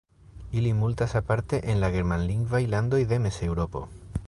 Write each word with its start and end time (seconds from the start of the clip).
Ili 0.51 0.73
multas 0.77 1.13
aparte 1.19 1.59
en 1.73 1.79
la 1.85 1.91
germanlingvaj 1.97 2.65
landoj 2.77 3.03
de 3.13 3.23
Mezeŭropo. 3.27 3.87